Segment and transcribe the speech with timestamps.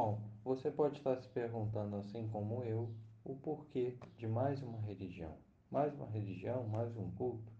[0.00, 2.88] Bom, você pode estar se perguntando, assim como eu,
[3.24, 5.34] o porquê de mais uma religião.
[5.68, 7.52] Mais uma religião, mais um culto?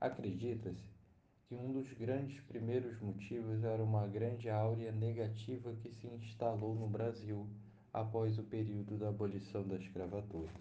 [0.00, 0.86] Acredita-se
[1.48, 6.86] que um dos grandes primeiros motivos era uma grande áurea negativa que se instalou no
[6.86, 7.48] Brasil
[7.92, 10.52] após o período da abolição da escravatura.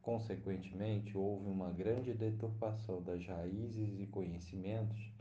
[0.00, 5.12] Consequentemente, houve uma grande deturpação das raízes e conhecimentos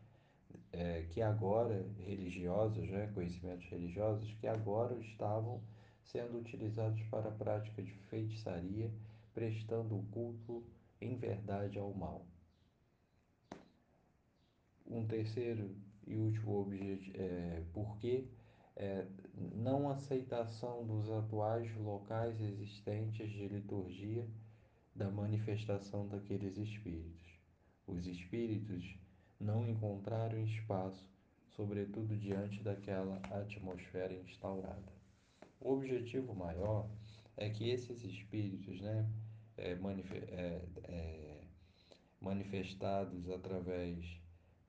[0.71, 5.61] é, que agora, religiosos, né, conhecimentos religiosos, que agora estavam
[6.03, 8.91] sendo utilizados para a prática de feitiçaria,
[9.33, 10.63] prestando o culto
[10.99, 12.25] em verdade ao mal.
[14.85, 15.75] Um terceiro
[16.05, 18.27] e último objetivo, é, porquê
[18.75, 19.05] é,
[19.55, 24.27] não aceitação dos atuais locais existentes de liturgia
[24.95, 27.39] da manifestação daqueles espíritos.
[27.87, 28.97] Os espíritos
[29.43, 31.05] não encontraram espaço,
[31.49, 34.93] sobretudo diante daquela atmosfera instaurada.
[35.59, 36.89] O objetivo maior
[37.35, 39.07] é que esses espíritos, né,
[39.57, 41.41] é, é, é,
[42.21, 44.05] manifestados através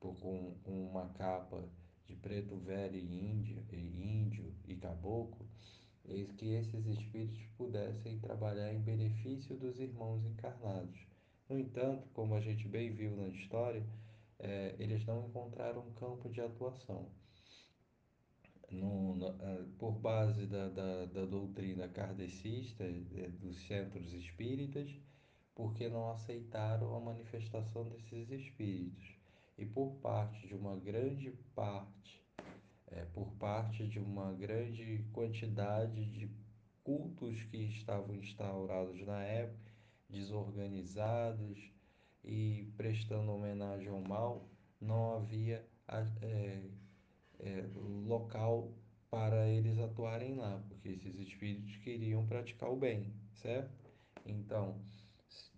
[0.00, 1.64] por com, uma capa
[2.06, 5.46] de preto velho e índio, e índio e caboclo,
[6.04, 10.98] eis que esses espíritos pudessem trabalhar em benefício dos irmãos encarnados.
[11.48, 13.82] No entanto, como a gente bem viu na história,
[14.38, 17.08] é, eles não encontraram um campo de atuação.
[18.70, 24.90] No, no, é, por base da, da, da, doutrina kardecista é, dos centros espíritas,
[25.54, 29.16] porque não aceitaram a manifestação desses espíritos.
[29.56, 32.24] E por parte de uma grande parte
[32.94, 36.30] é, por parte de uma grande quantidade de
[36.84, 39.72] cultos que estavam instaurados na época,
[40.08, 41.72] desorganizados
[42.24, 44.48] e prestando homenagem ao mal,
[44.80, 45.64] não havia
[46.22, 46.70] é,
[47.40, 47.64] é,
[48.06, 48.72] local
[49.10, 53.92] para eles atuarem lá, porque esses espíritos queriam praticar o bem, certo?
[54.26, 54.80] Então,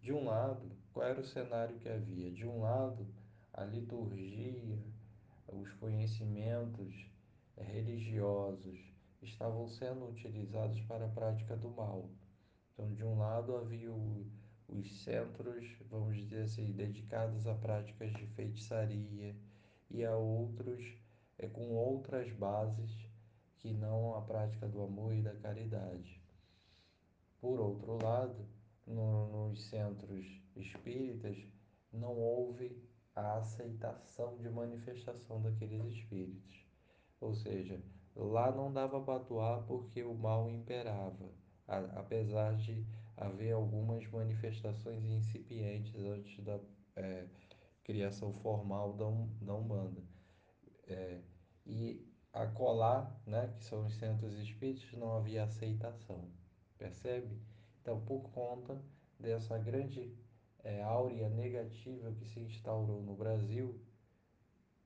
[0.03, 2.31] de um lado, qual era o cenário que havia?
[2.33, 3.07] De um lado,
[3.53, 4.79] a liturgia,
[5.49, 6.95] os conhecimentos
[7.57, 8.79] religiosos
[9.23, 12.11] estavam sendo utilizados para a prática do mal.
[12.73, 14.27] Então, de um lado havia o,
[14.69, 19.37] os centros, vamos dizer assim, dedicados a práticas de feitiçaria
[19.91, 20.97] e a outros
[21.39, 22.91] é, com outras bases
[23.59, 26.21] que não a prática do amor e da caridade.
[27.41, 28.47] Por outro lado,
[28.87, 31.37] no, nos centros espíritas
[31.93, 32.83] não houve
[33.15, 36.65] a aceitação de manifestação daqueles espíritos.
[37.21, 37.81] Ou seja,
[38.15, 41.31] lá não dava para atuar porque o mal imperava,
[41.67, 46.61] apesar de haver algumas manifestações incipientes antes da
[46.97, 47.27] é,
[47.83, 50.03] criação formal da, um, da Umbanda.
[50.87, 51.21] É,
[51.65, 56.29] e a colar, né, que são os centros espíritos, não havia aceitação,
[56.77, 57.41] percebe?
[57.81, 58.81] Então, por conta
[59.19, 60.13] dessa grande
[60.63, 63.81] é, áurea negativa que se instaurou no Brasil,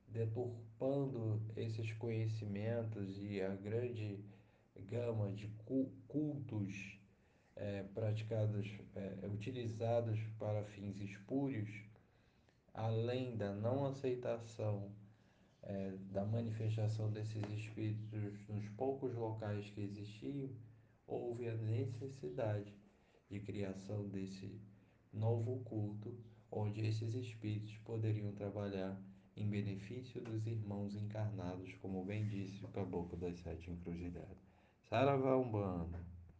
[0.06, 4.24] deturpando esses conhecimentos e a grande
[4.76, 5.48] gama de
[6.06, 6.99] cultos
[7.60, 8.66] é, praticados,
[8.96, 11.68] é, utilizados para fins espúrios,
[12.72, 14.90] além da não aceitação
[15.62, 20.48] é, da manifestação desses espíritos nos poucos locais que existiam,
[21.06, 22.72] houve a necessidade
[23.28, 24.58] de criação desse
[25.12, 26.16] novo culto,
[26.50, 28.98] onde esses espíritos poderiam trabalhar
[29.36, 34.38] em benefício dos irmãos encarnados, como bem disse o caboclo das sete encruzilhadas.
[34.88, 36.19] Saravá Umbanda.